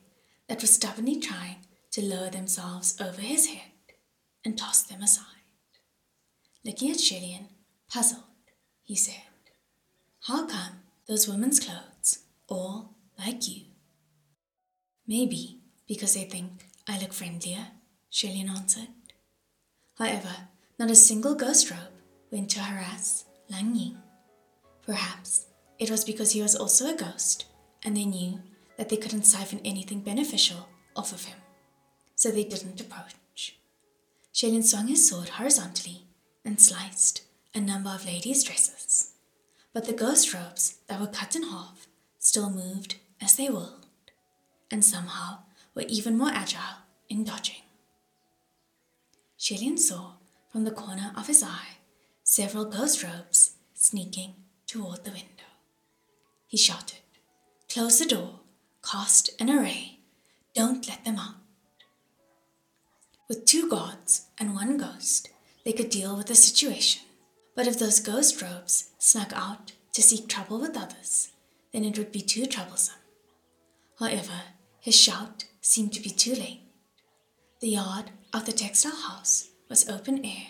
that 0.50 0.60
were 0.60 0.66
stubbornly 0.66 1.20
trying 1.20 1.58
to 1.92 2.02
lower 2.02 2.28
themselves 2.28 3.00
over 3.00 3.20
his 3.20 3.46
head 3.46 3.70
and 4.44 4.58
tossed 4.58 4.88
them 4.88 5.00
aside. 5.00 5.46
Looking 6.64 6.90
at 6.90 6.96
Xie 6.96 7.20
Lian, 7.22 7.46
puzzled, 7.88 8.24
he 8.82 8.96
said, 8.96 9.22
How 10.26 10.48
come 10.48 10.80
those 11.06 11.28
women's 11.28 11.60
clothes 11.60 12.24
all 12.48 12.96
like 13.16 13.48
you? 13.48 13.66
Maybe 15.06 15.60
because 15.86 16.14
they 16.14 16.24
think 16.24 16.66
I 16.88 16.98
look 16.98 17.12
friendlier, 17.12 17.68
Xie 18.12 18.34
Lian 18.34 18.50
answered. 18.50 18.88
However, 19.98 20.34
not 20.80 20.90
a 20.90 20.96
single 20.96 21.36
ghost 21.36 21.70
robe 21.70 21.94
went 22.32 22.50
to 22.50 22.60
harass 22.60 23.24
Lang 23.48 23.76
Ying. 23.76 23.98
Perhaps 24.84 25.46
it 25.78 25.92
was 25.92 26.04
because 26.04 26.32
he 26.32 26.42
was 26.42 26.56
also 26.56 26.92
a 26.92 26.96
ghost, 26.96 27.44
and 27.84 27.96
they 27.96 28.04
knew 28.04 28.40
that 28.80 28.88
they 28.88 28.96
couldn't 28.96 29.24
siphon 29.24 29.60
anything 29.62 30.00
beneficial 30.00 30.66
off 30.96 31.12
of 31.12 31.26
him, 31.26 31.36
so 32.14 32.30
they 32.30 32.44
didn't 32.44 32.80
approach. 32.80 33.58
Xie 34.32 34.50
Lian 34.50 34.62
swung 34.62 34.88
his 34.88 35.06
sword 35.06 35.28
horizontally 35.28 36.06
and 36.46 36.58
sliced 36.58 37.20
a 37.54 37.60
number 37.60 37.90
of 37.90 38.06
ladies' 38.06 38.42
dresses. 38.42 39.12
But 39.74 39.84
the 39.84 39.92
ghost 39.92 40.32
robes 40.32 40.78
that 40.88 40.98
were 40.98 41.08
cut 41.08 41.36
in 41.36 41.42
half 41.42 41.88
still 42.18 42.48
moved 42.48 42.94
as 43.20 43.36
they 43.36 43.50
whirled, 43.50 43.84
and 44.70 44.82
somehow 44.82 45.40
were 45.74 45.84
even 45.86 46.16
more 46.16 46.30
agile 46.32 46.78
in 47.10 47.24
dodging. 47.24 47.62
Xie 49.38 49.60
Lian 49.60 49.76
saw 49.76 50.12
from 50.50 50.64
the 50.64 50.70
corner 50.70 51.12
of 51.18 51.26
his 51.26 51.42
eye 51.42 51.76
several 52.24 52.64
ghost 52.64 53.04
robes 53.04 53.56
sneaking 53.74 54.36
toward 54.66 55.04
the 55.04 55.10
window. 55.10 55.50
He 56.46 56.56
shouted, 56.56 57.00
Close 57.68 57.98
the 57.98 58.06
door, 58.06 58.39
cast 58.84 59.30
an 59.40 59.50
array, 59.50 59.98
don't 60.54 60.88
let 60.88 61.04
them 61.04 61.18
out. 61.18 61.34
With 63.28 63.44
two 63.44 63.68
gods 63.68 64.26
and 64.38 64.54
one 64.54 64.76
ghost, 64.76 65.28
they 65.64 65.72
could 65.72 65.90
deal 65.90 66.16
with 66.16 66.26
the 66.26 66.34
situation. 66.34 67.02
But 67.54 67.66
if 67.66 67.78
those 67.78 68.00
ghost 68.00 68.40
robes 68.42 68.90
snuck 68.98 69.32
out 69.34 69.72
to 69.92 70.02
seek 70.02 70.28
trouble 70.28 70.60
with 70.60 70.76
others, 70.76 71.32
then 71.72 71.84
it 71.84 71.98
would 71.98 72.10
be 72.10 72.22
too 72.22 72.46
troublesome. 72.46 72.96
However, 73.98 74.42
his 74.80 74.98
shout 74.98 75.44
seemed 75.60 75.92
to 75.92 76.02
be 76.02 76.10
too 76.10 76.34
late. 76.34 76.62
The 77.60 77.68
yard 77.68 78.10
of 78.32 78.46
the 78.46 78.52
textile 78.52 78.96
house 78.96 79.50
was 79.68 79.88
open 79.88 80.24
air, 80.24 80.46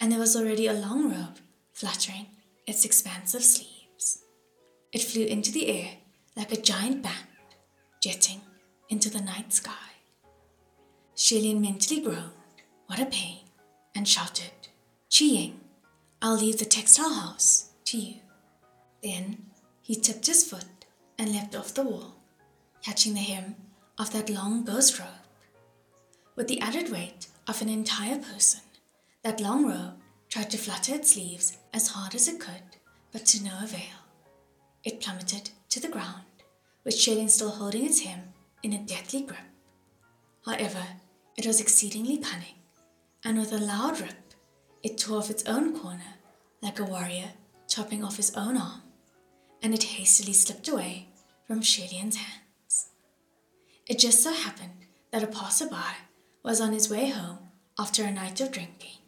and 0.00 0.12
there 0.12 0.18
was 0.18 0.36
already 0.36 0.66
a 0.66 0.74
long 0.74 1.10
robe 1.10 1.38
fluttering 1.72 2.26
its 2.66 2.84
expansive 2.84 3.42
sleeves. 3.42 4.22
It 4.92 5.02
flew 5.02 5.24
into 5.24 5.50
the 5.50 5.68
air 5.68 5.94
like 6.36 6.52
a 6.52 6.60
giant 6.60 7.02
band, 7.02 7.26
jetting 8.02 8.40
into 8.88 9.08
the 9.08 9.20
night 9.20 9.52
sky. 9.52 9.88
Xie 11.16 11.40
Lian 11.40 11.60
mentally 11.60 12.00
groaned, 12.00 12.32
What 12.88 12.98
a 12.98 13.06
pain, 13.06 13.38
and 13.94 14.08
shouted, 14.08 14.50
Qiying, 15.08 15.54
I'll 16.20 16.36
leave 16.36 16.58
the 16.58 16.64
textile 16.64 17.14
house 17.14 17.70
to 17.84 17.96
you. 17.96 18.16
Then 19.04 19.46
he 19.82 19.94
tipped 19.94 20.26
his 20.26 20.42
foot 20.42 20.86
and 21.16 21.30
leapt 21.30 21.54
off 21.54 21.74
the 21.74 21.84
wall, 21.84 22.16
catching 22.82 23.14
the 23.14 23.20
hem 23.20 23.54
of 23.98 24.12
that 24.12 24.28
long 24.28 24.64
ghost 24.64 24.98
robe. 24.98 25.08
With 26.34 26.48
the 26.48 26.60
added 26.60 26.90
weight 26.90 27.28
of 27.46 27.62
an 27.62 27.68
entire 27.68 28.18
person, 28.18 28.62
that 29.22 29.40
long 29.40 29.64
robe 29.64 29.94
tried 30.28 30.50
to 30.50 30.58
flutter 30.58 30.96
its 30.96 31.12
sleeves 31.12 31.56
as 31.72 31.88
hard 31.88 32.16
as 32.16 32.26
it 32.26 32.40
could, 32.40 32.78
but 33.12 33.26
to 33.26 33.44
no 33.44 33.52
avail. 33.62 34.00
It 34.82 35.00
plummeted 35.00 35.50
to 35.68 35.78
the 35.78 35.88
ground, 35.88 36.24
with 36.84 36.94
Xie 36.94 37.16
Lian 37.16 37.28
still 37.28 37.50
holding 37.50 37.84
its 37.84 38.00
hem 38.00 38.20
in 38.62 38.72
a 38.72 38.78
deathly 38.78 39.22
grip. 39.22 39.38
However, 40.44 40.82
it 41.36 41.46
was 41.46 41.60
exceedingly 41.60 42.18
cunning, 42.18 42.56
and 43.24 43.38
with 43.38 43.52
a 43.52 43.58
loud 43.58 44.00
rip, 44.00 44.34
it 44.82 44.98
tore 44.98 45.18
off 45.18 45.30
its 45.30 45.46
own 45.46 45.78
corner 45.78 46.14
like 46.60 46.78
a 46.78 46.84
warrior 46.84 47.30
chopping 47.68 48.04
off 48.04 48.16
his 48.16 48.34
own 48.36 48.56
arm, 48.56 48.82
and 49.62 49.72
it 49.72 49.82
hastily 49.84 50.32
slipped 50.32 50.68
away 50.68 51.08
from 51.46 51.60
Xie 51.60 51.90
Lian's 51.90 52.16
hands. 52.16 52.88
It 53.86 53.98
just 53.98 54.22
so 54.22 54.32
happened 54.32 54.86
that 55.10 55.22
a 55.22 55.26
passerby 55.26 55.96
was 56.42 56.60
on 56.60 56.72
his 56.72 56.90
way 56.90 57.10
home 57.10 57.38
after 57.78 58.04
a 58.04 58.10
night 58.10 58.40
of 58.40 58.52
drinking, 58.52 58.98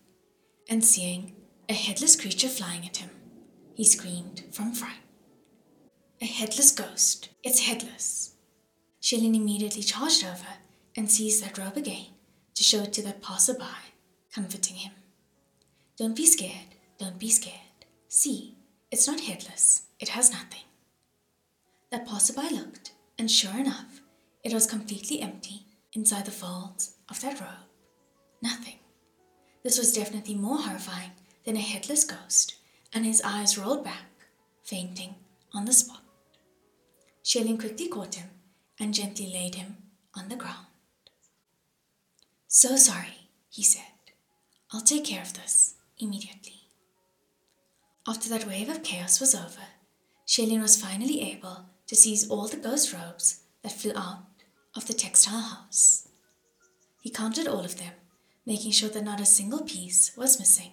and 0.68 0.84
seeing 0.84 1.34
a 1.68 1.74
headless 1.74 2.16
creature 2.16 2.48
flying 2.48 2.84
at 2.86 2.98
him, 2.98 3.10
he 3.74 3.84
screamed 3.84 4.44
from 4.52 4.72
fright. 4.72 5.03
A 6.20 6.26
headless 6.26 6.70
ghost. 6.70 7.28
It's 7.42 7.66
headless. 7.66 8.34
Xie 9.02 9.20
Lian 9.20 9.34
immediately 9.34 9.82
charged 9.82 10.24
over 10.24 10.46
and 10.96 11.10
seized 11.10 11.42
that 11.42 11.58
robe 11.58 11.76
again 11.76 12.06
to 12.54 12.62
show 12.62 12.82
it 12.82 12.92
to 12.94 13.02
that 13.02 13.20
passerby, 13.20 13.92
comforting 14.32 14.76
him. 14.76 14.92
Don't 15.96 16.16
be 16.16 16.24
scared, 16.24 16.76
don't 16.98 17.18
be 17.18 17.30
scared. 17.30 17.84
See, 18.08 18.56
it's 18.90 19.08
not 19.08 19.20
headless, 19.20 19.82
it 19.98 20.10
has 20.10 20.30
nothing. 20.30 20.62
That 21.90 22.06
passerby 22.06 22.54
looked, 22.54 22.92
and 23.18 23.30
sure 23.30 23.58
enough, 23.58 24.00
it 24.44 24.54
was 24.54 24.66
completely 24.66 25.20
empty 25.20 25.66
inside 25.92 26.26
the 26.26 26.30
folds 26.30 26.94
of 27.08 27.20
that 27.22 27.40
robe. 27.40 27.68
Nothing. 28.40 28.78
This 29.64 29.78
was 29.78 29.92
definitely 29.92 30.36
more 30.36 30.58
horrifying 30.58 31.10
than 31.44 31.56
a 31.56 31.60
headless 31.60 32.04
ghost, 32.04 32.54
and 32.92 33.04
his 33.04 33.20
eyes 33.22 33.58
rolled 33.58 33.84
back, 33.84 34.10
fainting 34.62 35.16
on 35.52 35.64
the 35.64 35.72
spot. 35.72 36.03
Xie 37.24 37.42
Lian 37.42 37.58
quickly 37.58 37.88
caught 37.88 38.16
him 38.16 38.28
and 38.78 38.92
gently 38.92 39.26
laid 39.32 39.54
him 39.54 39.76
on 40.14 40.28
the 40.28 40.36
ground. 40.36 40.66
So 42.46 42.76
sorry, 42.76 43.30
he 43.48 43.62
said. 43.62 43.82
I'll 44.72 44.82
take 44.82 45.04
care 45.04 45.22
of 45.22 45.32
this 45.32 45.74
immediately. 45.98 46.68
After 48.06 48.28
that 48.28 48.46
wave 48.46 48.68
of 48.68 48.82
chaos 48.82 49.20
was 49.20 49.34
over, 49.34 49.66
Xie 50.26 50.46
Lian 50.46 50.60
was 50.60 50.80
finally 50.80 51.22
able 51.22 51.66
to 51.86 51.96
seize 51.96 52.28
all 52.28 52.46
the 52.46 52.56
ghost 52.56 52.92
robes 52.92 53.40
that 53.62 53.72
flew 53.72 53.92
out 53.96 54.24
of 54.76 54.86
the 54.86 54.92
textile 54.92 55.40
house. 55.40 56.08
He 57.02 57.10
counted 57.10 57.48
all 57.48 57.64
of 57.64 57.78
them, 57.78 57.92
making 58.44 58.72
sure 58.72 58.90
that 58.90 59.04
not 59.04 59.20
a 59.20 59.26
single 59.26 59.62
piece 59.62 60.14
was 60.16 60.38
missing 60.38 60.72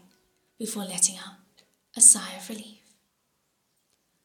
before 0.58 0.84
letting 0.84 1.17
out 1.17 1.63
a 1.96 2.01
sigh 2.01 2.36
of 2.38 2.50
relief. 2.50 2.81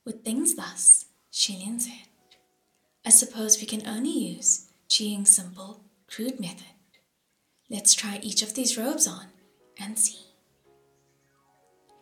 With 0.04 0.25
things 0.25 0.54
thus, 0.54 1.06
Xie 1.33 1.59
Lian 1.59 1.80
said, 1.80 2.09
I 3.07 3.11
suppose 3.11 3.61
we 3.61 3.69
can 3.69 3.87
only 3.87 4.11
use 4.11 4.67
Qiying's 4.89 5.31
simple, 5.31 5.81
crude 6.09 6.41
method. 6.41 6.75
Let's 7.71 7.95
try 7.95 8.19
each 8.21 8.43
of 8.43 8.55
these 8.55 8.77
robes 8.77 9.07
on 9.07 9.27
and 9.79 9.97
see. 9.97 10.27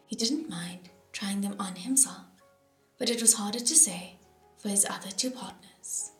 He 0.07 0.17
didn't 0.17 0.49
mind 0.49 0.89
trying 1.13 1.43
them 1.43 1.57
on 1.59 1.77
himself, 1.77 2.25
but 2.99 3.11
it 3.11 3.21
was 3.21 3.35
harder 3.35 3.59
to 3.59 3.75
say 3.75 4.15
for 4.57 4.71
his 4.71 4.87
other 4.89 5.11
two 5.11 5.31
partners. 5.31 6.13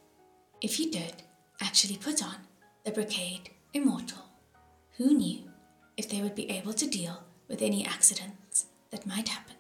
If 0.61 0.75
he 0.75 0.91
did 0.91 1.23
actually 1.63 1.97
put 1.97 2.23
on 2.23 2.37
the 2.85 2.91
brocade 2.91 3.49
immortal, 3.73 4.27
who 4.99 5.15
knew 5.15 5.45
if 5.97 6.11
they 6.11 6.21
would 6.21 6.35
be 6.35 6.51
able 6.51 6.75
to 6.75 6.87
deal 6.87 7.25
with 7.49 7.63
any 7.63 7.87
accidents 7.87 8.67
that 8.91 9.07
might 9.07 9.29
happen? 9.29 9.57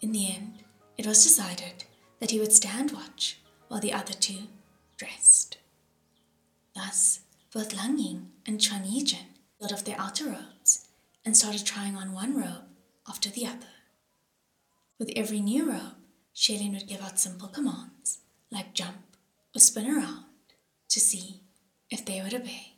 In 0.00 0.12
the 0.12 0.32
end, 0.32 0.62
it 0.96 1.04
was 1.04 1.24
decided 1.24 1.84
that 2.24 2.30
he 2.30 2.40
would 2.40 2.54
stand 2.54 2.90
watch 2.90 3.38
while 3.68 3.80
the 3.80 3.92
other 3.92 4.14
two 4.14 4.48
dressed. 4.96 5.58
Thus, 6.74 7.20
both 7.52 7.76
Lang 7.76 7.98
Ying 7.98 8.30
and 8.46 8.66
Quan 8.66 8.82
Yizhen 8.84 9.26
got 9.60 9.74
off 9.74 9.84
their 9.84 10.00
outer 10.00 10.30
robes 10.30 10.88
and 11.22 11.36
started 11.36 11.66
trying 11.66 11.96
on 11.96 12.14
one 12.14 12.34
robe 12.34 12.64
after 13.06 13.28
the 13.28 13.44
other. 13.44 13.74
With 14.98 15.12
every 15.14 15.42
new 15.42 15.70
robe, 15.70 15.96
Xie 16.34 16.58
Lian 16.58 16.72
would 16.72 16.88
give 16.88 17.02
out 17.02 17.18
simple 17.18 17.48
commands 17.48 18.20
like 18.50 18.72
jump 18.72 18.96
or 19.54 19.60
spin 19.60 19.94
around 19.94 20.24
to 20.88 21.00
see 21.00 21.42
if 21.90 22.06
they 22.06 22.22
would 22.22 22.32
obey. 22.32 22.76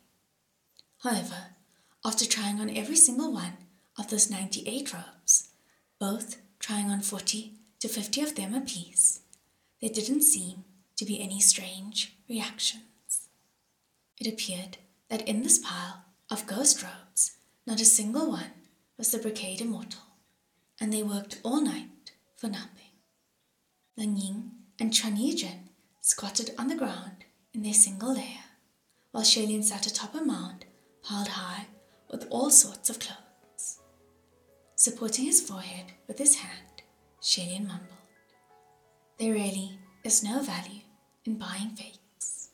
However, 1.03 1.55
after 2.03 2.25
trying 2.25 2.59
on 2.59 2.69
every 2.69 2.97
single 2.97 3.31
one 3.31 3.53
of 3.97 4.09
those 4.09 4.29
98 4.29 4.93
robes, 4.93 5.51
both 6.01 6.35
trying 6.59 6.89
on 6.89 6.99
40 6.99 7.53
to 7.79 7.87
50 7.87 8.21
of 8.23 8.35
them 8.35 8.53
apiece, 8.53 9.21
there 9.81 9.89
didn't 9.89 10.21
seem 10.23 10.63
to 10.95 11.05
be 11.05 11.21
any 11.21 11.39
strange 11.39 12.15
reactions. 12.29 13.29
It 14.19 14.27
appeared 14.27 14.77
that 15.09 15.27
in 15.27 15.43
this 15.43 15.59
pile 15.59 16.05
of 16.31 16.47
ghost 16.47 16.83
robes, 16.83 17.37
not 17.65 17.81
a 17.81 17.85
single 17.85 18.29
one 18.29 18.51
was 18.97 19.11
the 19.11 19.19
brocade 19.19 19.61
immortal, 19.61 20.01
and 20.81 20.91
they 20.91 21.03
worked 21.03 21.39
all 21.43 21.61
night 21.61 22.11
for 22.35 22.47
nothing. 22.47 22.71
Lang 23.95 24.17
Ying 24.17 24.51
and 24.79 24.99
Quan 24.99 25.15
Yizhen 25.17 25.69
squatted 26.01 26.51
on 26.57 26.67
the 26.67 26.75
ground 26.75 27.25
in 27.53 27.63
their 27.63 27.73
single 27.73 28.13
layer, 28.13 28.45
while 29.11 29.23
Xie 29.23 29.47
Lian 29.47 29.63
sat 29.63 29.85
atop 29.85 30.15
a 30.15 30.21
mound 30.21 30.65
piled 31.03 31.29
high 31.29 31.67
with 32.11 32.27
all 32.29 32.49
sorts 32.49 32.89
of 32.89 32.99
clothes. 32.99 33.79
Supporting 34.75 35.25
his 35.25 35.41
forehead 35.41 35.93
with 36.07 36.17
his 36.19 36.35
hand, 36.35 36.83
Xie 37.21 37.47
Lian 37.47 37.67
mumbled. 37.67 37.96
There 39.19 39.33
really 39.33 39.79
is 40.03 40.23
no 40.23 40.43
value 40.43 40.81
in 41.25 41.39
buying 41.39 41.71
fakes. 41.71 42.49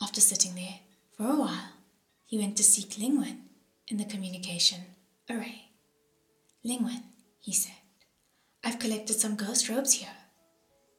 After 0.00 0.18
sitting 0.18 0.54
there 0.54 0.80
for 1.14 1.26
a 1.26 1.36
while, 1.36 1.72
he 2.24 2.38
went 2.38 2.56
to 2.56 2.62
seek 2.62 2.92
Lingwen 2.92 3.40
in 3.88 3.98
the 3.98 4.06
communication 4.06 4.80
array. 5.28 5.68
Lingwen, 6.64 7.02
he 7.38 7.52
said, 7.52 7.74
I've 8.64 8.78
collected 8.78 9.20
some 9.20 9.36
ghost 9.36 9.68
robes 9.68 9.92
here, 9.92 10.16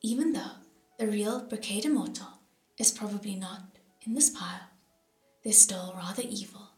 even 0.04 0.34
though 0.34 0.58
the 1.00 1.08
real 1.08 1.44
Brocade 1.44 1.86
Immortal 1.86 2.28
is 2.78 2.92
probably 2.92 3.36
not 3.36 3.62
in 4.06 4.14
this 4.14 4.30
pile. 4.30 4.70
They're 5.44 5.52
still 5.52 5.96
rather 5.98 6.24
evil, 6.24 6.70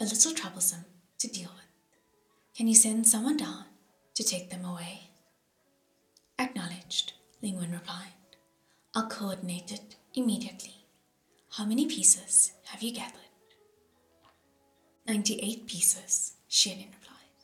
a 0.00 0.04
little 0.04 0.32
troublesome 0.32 0.86
to 1.18 1.28
deal 1.28 1.50
with. 1.54 1.68
Can 2.56 2.66
you 2.66 2.74
send 2.74 3.06
someone 3.06 3.36
down 3.36 3.66
to 4.14 4.24
take 4.24 4.48
them 4.48 4.64
away? 4.64 5.07
Acknowledged, 6.38 7.14
Lingwen 7.42 7.72
replied. 7.72 8.12
I'll 8.94 9.08
coordinate 9.08 9.72
it 9.72 9.96
immediately. 10.14 10.84
How 11.50 11.64
many 11.64 11.86
pieces 11.86 12.52
have 12.66 12.80
you 12.82 12.92
gathered? 12.92 13.14
Ninety-eight 15.06 15.66
pieces, 15.66 16.34
Xie 16.48 16.76
Lian 16.76 16.92
replied. 16.92 17.38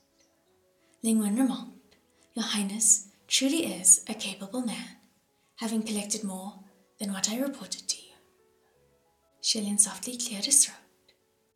Lingwen 1.02 1.36
remarked, 1.38 1.96
Your 2.34 2.44
Highness 2.44 3.08
truly 3.26 3.66
is 3.66 4.04
a 4.08 4.14
capable 4.14 4.60
man, 4.62 4.96
having 5.56 5.82
collected 5.82 6.22
more 6.22 6.60
than 7.00 7.12
what 7.12 7.28
I 7.30 7.40
reported 7.40 7.88
to 7.88 7.96
you. 7.96 8.12
Xie 9.42 9.64
Lian 9.64 9.78
softly 9.78 10.16
cleared 10.16 10.44
his 10.44 10.64
throat. 10.64 10.76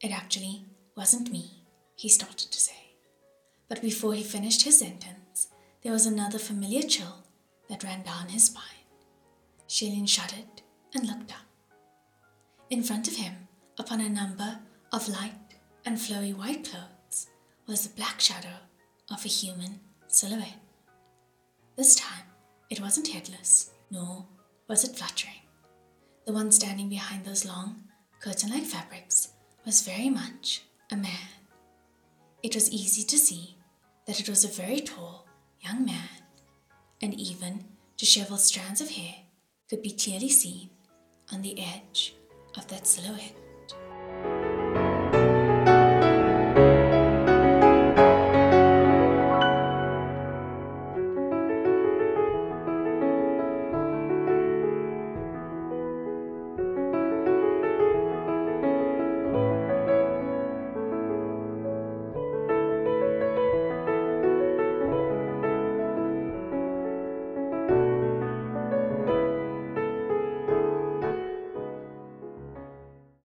It 0.01 0.11
actually 0.11 0.65
wasn't 0.97 1.31
me, 1.31 1.65
he 1.95 2.09
started 2.09 2.51
to 2.51 2.61
say. 2.61 2.97
But 3.69 3.83
before 3.83 4.15
he 4.15 4.23
finished 4.25 4.63
his 4.63 4.79
sentence, 4.79 5.49
there 5.83 5.93
was 5.93 6.07
another 6.07 6.39
familiar 6.39 6.83
chill 6.83 7.25
that 7.69 7.85
ran 7.85 8.03
down 8.03 8.29
his 8.29 8.47
spine. 8.47 8.65
Xie 9.69 9.91
Lian 9.91 10.07
shuddered 10.07 10.63
and 10.95 11.07
looked 11.07 11.33
up. 11.33 11.47
In 12.71 12.83
front 12.83 13.09
of 13.09 13.17
him, 13.17 13.49
upon 13.79 14.01
a 14.01 14.09
number 14.09 14.59
of 14.93 15.09
light 15.09 15.33
and 15.85 15.97
flowy 15.97 16.35
white 16.35 16.65
clothes, 16.65 17.29
was 17.67 17.87
the 17.87 17.97
black 17.97 18.21
shadow 18.21 18.57
of 19.11 19.25
a 19.25 19.29
human 19.29 19.81
silhouette. 20.07 20.61
This 21.77 21.95
time, 21.95 22.25
it 22.71 22.81
wasn't 22.81 23.09
headless, 23.09 23.71
nor 23.91 24.27
was 24.69 24.85
it 24.85 24.97
fluttering. 24.97 25.43
The 26.27 26.33
one 26.33 26.51
standing 26.53 26.89
behind 26.89 27.25
those 27.25 27.45
long, 27.45 27.85
curtain 28.21 28.51
like 28.51 28.65
fabrics 28.65 29.33
was 29.65 29.83
very 29.83 30.11
much 30.11 30.63
a 30.91 30.97
man. 30.97 31.29
It 32.43 32.55
was 32.55 32.71
easy 32.71 33.03
to 33.05 33.19
see 33.19 33.57
that 34.07 34.21
it 34.21 34.29
was 34.29 34.45
a 34.45 34.63
very 34.63 34.81
tall 34.81 35.27
young 35.61 35.85
man 35.85 36.18
and 37.01 37.15
even 37.15 37.65
disheveled 37.97 38.41
strands 38.41 38.81
of 38.81 38.91
hair 38.91 39.15
could 39.69 39.83
be 39.83 39.91
clearly 39.91 40.29
seen 40.29 40.71
on 41.33 41.43
the 41.43 41.59
edge 41.61 42.15
of 42.57 42.67
that 42.69 42.87
silhouette. 42.87 43.35